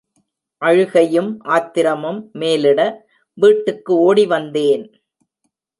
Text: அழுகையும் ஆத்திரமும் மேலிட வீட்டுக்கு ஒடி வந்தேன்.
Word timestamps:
அழுகையும் 0.61 1.29
ஆத்திரமும் 1.47 2.19
மேலிட 2.31 2.79
வீட்டுக்கு 3.37 3.93
ஒடி 3.99 4.25
வந்தேன். 4.25 4.85